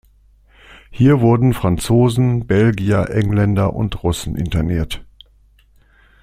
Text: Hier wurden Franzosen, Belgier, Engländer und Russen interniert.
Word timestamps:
Hier 0.89 1.21
wurden 1.21 1.53
Franzosen, 1.53 2.47
Belgier, 2.47 3.11
Engländer 3.11 3.75
und 3.75 4.01
Russen 4.03 4.35
interniert. 4.35 5.05